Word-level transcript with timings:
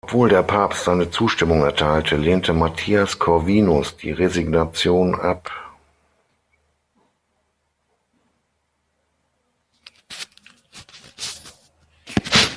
Obwohl 0.03 0.29
der 0.29 0.41
Papst 0.41 0.85
seine 0.85 1.11
Zustimmung 1.11 1.61
erteilte, 1.61 2.17
lehnte 2.17 2.53
Matthias 2.53 3.19
Corvinus 3.19 3.97
die 3.97 4.09
Resignation 4.09 5.13
ab. 5.13 5.51